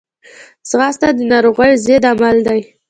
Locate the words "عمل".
2.11-2.37